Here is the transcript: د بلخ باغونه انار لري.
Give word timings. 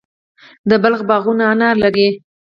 د 0.69 0.71
بلخ 0.83 0.99
باغونه 1.09 1.43
انار 1.51 1.75
لري. 1.83 2.07